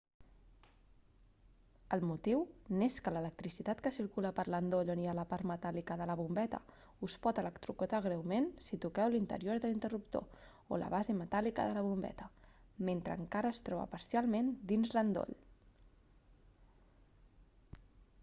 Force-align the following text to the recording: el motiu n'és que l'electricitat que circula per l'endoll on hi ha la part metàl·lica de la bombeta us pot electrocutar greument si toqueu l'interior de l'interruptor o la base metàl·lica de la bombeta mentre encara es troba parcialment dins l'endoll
el 1.97 2.03
motiu 2.11 2.39
n'és 2.77 2.95
que 3.07 3.11
l'electricitat 3.17 3.83
que 3.87 3.91
circula 3.97 4.31
per 4.39 4.45
l'endoll 4.53 4.89
on 4.93 5.03
hi 5.03 5.09
ha 5.11 5.15
la 5.19 5.25
part 5.33 5.47
metàl·lica 5.51 5.97
de 6.01 6.07
la 6.11 6.15
bombeta 6.21 6.61
us 7.09 7.17
pot 7.27 7.41
electrocutar 7.43 7.99
greument 8.07 8.49
si 8.69 8.81
toqueu 8.87 9.13
l'interior 9.17 9.61
de 9.67 9.71
l'interruptor 9.73 10.49
o 10.77 10.81
la 10.85 10.89
base 10.95 11.17
metàl·lica 11.21 11.69
de 11.69 11.77
la 11.79 11.85
bombeta 11.91 12.31
mentre 12.91 13.19
encara 13.25 13.55
es 13.59 13.63
troba 13.71 13.87
parcialment 13.95 14.53
dins 14.73 14.97
l'endoll 14.97 15.39